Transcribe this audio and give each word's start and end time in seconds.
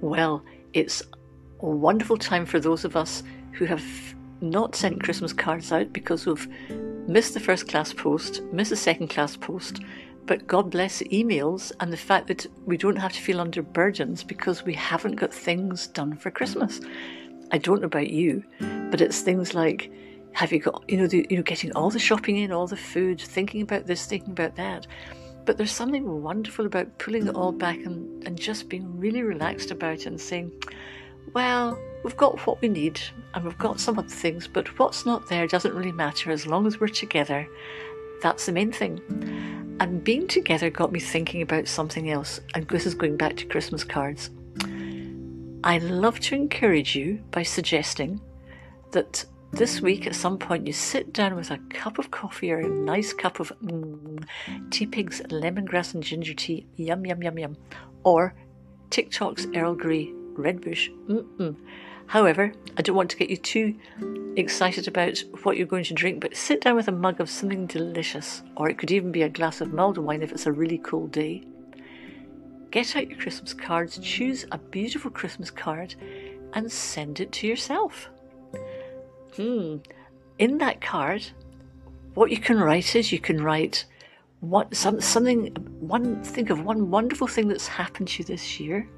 Well, 0.00 0.42
it's 0.72 1.02
a 1.60 1.66
wonderful 1.66 2.16
time 2.16 2.46
for 2.46 2.60
those 2.60 2.84
of 2.84 2.96
us 2.96 3.22
who 3.52 3.64
have 3.64 3.84
not 4.40 4.74
sent 4.74 5.02
Christmas 5.02 5.32
cards 5.32 5.72
out 5.72 5.92
because 5.92 6.26
we've 6.26 6.48
missed 7.08 7.34
the 7.34 7.40
first 7.40 7.68
class 7.68 7.92
post, 7.92 8.42
missed 8.52 8.70
the 8.70 8.76
second 8.76 9.08
class 9.08 9.36
post, 9.36 9.80
but 10.26 10.46
God 10.46 10.70
bless 10.70 11.02
emails 11.02 11.72
and 11.80 11.92
the 11.92 11.96
fact 11.96 12.26
that 12.26 12.46
we 12.66 12.76
don't 12.76 12.96
have 12.96 13.12
to 13.12 13.20
feel 13.20 13.40
under 13.40 13.62
burdens 13.62 14.22
because 14.22 14.64
we 14.64 14.74
haven't 14.74 15.16
got 15.16 15.32
things 15.32 15.86
done 15.86 16.16
for 16.16 16.30
Christmas. 16.30 16.80
I 17.52 17.58
don't 17.58 17.80
know 17.80 17.86
about 17.86 18.10
you, 18.10 18.44
but 18.90 19.00
it's 19.00 19.20
things 19.20 19.54
like 19.54 19.90
have 20.32 20.52
you 20.52 20.58
got 20.58 20.84
you 20.88 20.98
know 20.98 21.06
the, 21.06 21.26
you 21.30 21.36
know 21.36 21.42
getting 21.42 21.72
all 21.72 21.90
the 21.90 21.98
shopping 21.98 22.36
in, 22.36 22.52
all 22.52 22.66
the 22.66 22.76
food, 22.76 23.20
thinking 23.20 23.62
about 23.62 23.86
this, 23.86 24.04
thinking 24.04 24.32
about 24.32 24.56
that. 24.56 24.86
But 25.46 25.56
there's 25.56 25.72
something 25.72 26.22
wonderful 26.22 26.66
about 26.66 26.98
pulling 26.98 27.28
it 27.28 27.34
all 27.34 27.52
back 27.52 27.78
and, 27.78 28.26
and 28.26 28.38
just 28.38 28.68
being 28.68 28.98
really 28.98 29.22
relaxed 29.22 29.70
about 29.70 30.00
it 30.00 30.06
and 30.06 30.20
saying, 30.20 30.52
well, 31.32 31.78
we've 32.02 32.16
got 32.16 32.44
what 32.46 32.60
we 32.60 32.68
need 32.68 33.00
and 33.32 33.44
we've 33.44 33.56
got 33.56 33.80
some 33.80 33.98
other 33.98 34.08
things, 34.08 34.46
but 34.46 34.78
what's 34.78 35.06
not 35.06 35.28
there 35.28 35.46
doesn't 35.46 35.74
really 35.74 35.92
matter 35.92 36.30
as 36.30 36.46
long 36.46 36.66
as 36.66 36.80
we're 36.80 36.88
together. 36.88 37.46
That's 38.22 38.46
the 38.46 38.52
main 38.52 38.72
thing. 38.72 39.00
And 39.78 40.02
being 40.02 40.26
together 40.26 40.68
got 40.68 40.90
me 40.90 41.00
thinking 41.00 41.42
about 41.42 41.68
something 41.68 42.10
else, 42.10 42.40
and 42.54 42.66
this 42.68 42.86
is 42.86 42.94
going 42.94 43.16
back 43.16 43.36
to 43.36 43.46
Christmas 43.46 43.84
cards. 43.84 44.30
I 45.62 45.78
love 45.78 46.20
to 46.20 46.34
encourage 46.34 46.96
you 46.96 47.22
by 47.30 47.42
suggesting 47.42 48.20
that 48.92 49.24
this 49.52 49.80
week 49.80 50.06
at 50.06 50.14
some 50.14 50.38
point 50.38 50.66
you 50.66 50.72
sit 50.72 51.12
down 51.12 51.34
with 51.34 51.50
a 51.50 51.58
cup 51.70 51.98
of 51.98 52.10
coffee 52.10 52.52
or 52.52 52.58
a 52.58 52.68
nice 52.68 53.12
cup 53.12 53.40
of 53.40 53.52
mm, 53.62 54.24
Teapigs 54.70 55.22
lemongrass 55.28 55.94
and 55.94 56.02
ginger 56.02 56.34
tea, 56.34 56.66
yum 56.76 57.06
yum 57.06 57.22
yum 57.22 57.38
yum, 57.38 57.56
or 58.04 58.34
Tick 58.90 59.10
Tock's 59.10 59.46
Earl 59.54 59.74
Grey 59.74 60.12
Red 60.36 60.60
Bush. 60.60 60.90
Mm-mm. 61.08 61.56
However, 62.06 62.52
I 62.76 62.82
don't 62.82 62.96
want 62.96 63.10
to 63.10 63.16
get 63.16 63.30
you 63.30 63.36
too 63.36 63.74
excited 64.36 64.86
about 64.86 65.22
what 65.42 65.56
you're 65.56 65.66
going 65.66 65.84
to 65.84 65.94
drink, 65.94 66.20
but 66.20 66.36
sit 66.36 66.60
down 66.60 66.76
with 66.76 66.88
a 66.88 66.92
mug 66.92 67.20
of 67.20 67.30
something 67.30 67.66
delicious, 67.66 68.42
or 68.56 68.68
it 68.68 68.78
could 68.78 68.92
even 68.92 69.10
be 69.10 69.22
a 69.22 69.28
glass 69.28 69.60
of 69.60 69.72
mulled 69.72 69.98
wine 69.98 70.22
if 70.22 70.30
it's 70.30 70.46
a 70.46 70.52
really 70.52 70.78
cool 70.78 71.08
day. 71.08 71.42
Get 72.70 72.94
out 72.94 73.08
your 73.08 73.18
Christmas 73.18 73.54
cards, 73.54 73.98
choose 73.98 74.44
a 74.52 74.58
beautiful 74.58 75.10
Christmas 75.10 75.50
card, 75.50 75.94
and 76.52 76.70
send 76.70 77.20
it 77.20 77.32
to 77.32 77.46
yourself. 77.46 78.08
Hmm. 79.36 79.76
In 80.38 80.58
that 80.58 80.80
card, 80.80 81.26
what 82.14 82.30
you 82.30 82.38
can 82.38 82.58
write 82.58 82.96
is 82.96 83.12
you 83.12 83.18
can 83.18 83.42
write 83.42 83.84
what 84.40 84.74
some, 84.74 85.00
something 85.00 85.48
one 85.80 86.22
think 86.22 86.50
of 86.50 86.64
one 86.64 86.90
wonderful 86.90 87.26
thing 87.26 87.48
that's 87.48 87.66
happened 87.66 88.08
to 88.08 88.18
you 88.18 88.24
this 88.24 88.60
year 88.60 88.88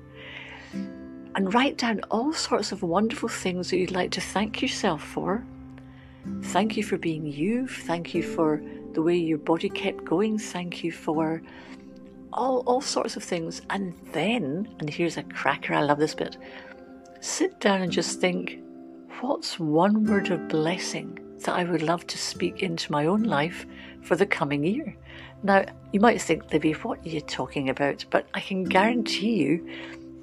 and 1.34 1.54
write 1.54 1.78
down 1.78 2.00
all 2.10 2.32
sorts 2.32 2.72
of 2.72 2.82
wonderful 2.82 3.28
things 3.28 3.70
that 3.70 3.78
you'd 3.78 3.90
like 3.90 4.10
to 4.12 4.20
thank 4.20 4.60
yourself 4.60 5.02
for. 5.02 5.44
Thank 6.42 6.76
you 6.76 6.82
for 6.82 6.98
being 6.98 7.26
you. 7.26 7.68
Thank 7.68 8.14
you 8.14 8.22
for 8.22 8.62
the 8.92 9.02
way 9.02 9.16
your 9.16 9.38
body 9.38 9.68
kept 9.68 10.04
going. 10.04 10.38
Thank 10.38 10.82
you 10.82 10.90
for 10.92 11.40
all, 12.32 12.60
all 12.66 12.80
sorts 12.80 13.16
of 13.16 13.22
things. 13.22 13.62
And 13.70 13.94
then, 14.12 14.68
and 14.80 14.90
here's 14.90 15.16
a 15.16 15.22
cracker, 15.22 15.74
I 15.74 15.82
love 15.82 15.98
this 15.98 16.14
bit 16.14 16.36
sit 17.20 17.58
down 17.58 17.82
and 17.82 17.90
just 17.90 18.20
think 18.20 18.60
what's 19.20 19.58
one 19.58 20.04
word 20.04 20.30
of 20.30 20.48
blessing 20.48 21.18
that 21.40 21.54
I 21.54 21.64
would 21.64 21.82
love 21.82 22.06
to 22.06 22.18
speak 22.18 22.62
into 22.62 22.92
my 22.92 23.06
own 23.06 23.24
life 23.24 23.66
for 24.02 24.16
the 24.16 24.26
coming 24.26 24.64
year? 24.64 24.96
Now, 25.42 25.64
you 25.92 26.00
might 26.00 26.20
think, 26.20 26.52
Libby, 26.52 26.72
what 26.72 27.04
are 27.04 27.08
you 27.08 27.20
talking 27.20 27.68
about? 27.68 28.04
But 28.10 28.28
I 28.34 28.40
can 28.40 28.64
guarantee 28.64 29.34
you 29.34 29.66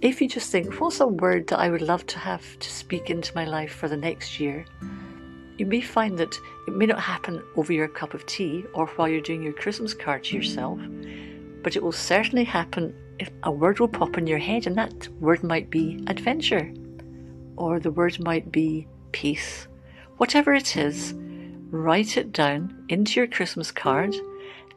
if 0.01 0.21
you 0.21 0.27
just 0.27 0.51
think, 0.51 0.79
what's 0.79 0.99
a 0.99 1.07
word 1.07 1.47
that 1.47 1.59
I 1.59 1.69
would 1.69 1.81
love 1.81 2.05
to 2.07 2.19
have 2.19 2.57
to 2.59 2.69
speak 2.69 3.09
into 3.09 3.35
my 3.35 3.45
life 3.45 3.73
for 3.73 3.87
the 3.87 3.97
next 3.97 4.39
year? 4.39 4.65
You 5.57 5.65
may 5.65 5.81
find 5.81 6.17
that 6.17 6.37
it 6.67 6.75
may 6.75 6.85
not 6.85 6.99
happen 6.99 7.41
over 7.55 7.73
your 7.73 7.87
cup 7.87 8.13
of 8.13 8.25
tea 8.25 8.65
or 8.73 8.87
while 8.87 9.07
you're 9.07 9.21
doing 9.21 9.43
your 9.43 9.53
Christmas 9.53 9.93
card 9.93 10.25
to 10.25 10.35
yourself, 10.35 10.79
but 11.63 11.75
it 11.75 11.83
will 11.83 11.91
certainly 11.91 12.43
happen 12.43 12.93
if 13.19 13.29
a 13.43 13.51
word 13.51 13.79
will 13.79 13.87
pop 13.87 14.17
in 14.17 14.27
your 14.27 14.37
head, 14.37 14.67
and 14.67 14.77
that 14.77 15.07
word 15.21 15.43
might 15.43 15.69
be 15.69 16.03
adventure, 16.07 16.71
or 17.57 17.79
the 17.79 17.91
word 17.91 18.19
might 18.19 18.51
be 18.51 18.87
peace. 19.11 19.67
Whatever 20.17 20.53
it 20.53 20.77
is, 20.77 21.13
write 21.69 22.17
it 22.17 22.31
down 22.31 22.85
into 22.89 23.19
your 23.19 23.27
Christmas 23.27 23.71
card, 23.71 24.15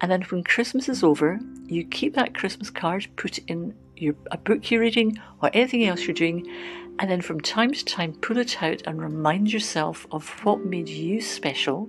and 0.00 0.10
then 0.10 0.22
when 0.22 0.44
Christmas 0.44 0.88
is 0.88 1.02
over, 1.02 1.40
you 1.66 1.84
keep 1.84 2.14
that 2.14 2.34
Christmas 2.34 2.70
card, 2.70 3.06
put 3.16 3.38
in 3.38 3.74
your, 3.96 4.14
a 4.30 4.38
book 4.38 4.70
you're 4.70 4.80
reading 4.80 5.20
or 5.42 5.50
anything 5.52 5.84
else 5.84 6.02
you're 6.02 6.14
doing, 6.14 6.46
and 6.98 7.10
then 7.10 7.20
from 7.20 7.40
time 7.40 7.72
to 7.72 7.84
time 7.84 8.12
pull 8.14 8.38
it 8.38 8.62
out 8.62 8.82
and 8.86 9.00
remind 9.02 9.52
yourself 9.52 10.06
of 10.10 10.28
what 10.44 10.64
made 10.64 10.88
you 10.88 11.20
special, 11.20 11.88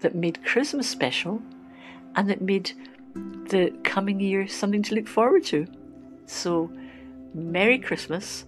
that 0.00 0.14
made 0.14 0.44
Christmas 0.44 0.88
special, 0.88 1.40
and 2.16 2.28
that 2.28 2.40
made 2.40 2.72
the 3.48 3.72
coming 3.84 4.20
year 4.20 4.46
something 4.48 4.82
to 4.82 4.94
look 4.94 5.08
forward 5.08 5.44
to. 5.44 5.66
So, 6.26 6.70
Merry 7.32 7.78
Christmas. 7.78 8.44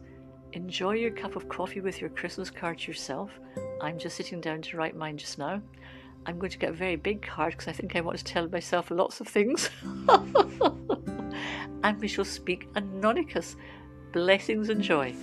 Enjoy 0.56 0.92
your 0.92 1.10
cup 1.10 1.36
of 1.36 1.50
coffee 1.50 1.82
with 1.82 2.00
your 2.00 2.08
Christmas 2.08 2.48
card 2.48 2.86
yourself. 2.86 3.30
I'm 3.82 3.98
just 3.98 4.16
sitting 4.16 4.40
down 4.40 4.62
to 4.62 4.78
write 4.78 4.96
mine 4.96 5.18
just 5.18 5.36
now. 5.36 5.60
I'm 6.24 6.38
going 6.38 6.50
to 6.50 6.56
get 6.56 6.70
a 6.70 6.72
very 6.72 6.96
big 6.96 7.20
card 7.20 7.52
because 7.52 7.68
I 7.68 7.72
think 7.72 7.94
I 7.94 8.00
want 8.00 8.16
to 8.16 8.24
tell 8.24 8.48
myself 8.48 8.90
lots 8.90 9.20
of 9.20 9.28
things. 9.28 9.68
and 11.84 12.00
we 12.00 12.08
shall 12.08 12.24
speak 12.24 12.72
Anonicus. 12.72 13.56
Blessings 14.14 14.70
and 14.70 14.80
joy. 14.80 15.14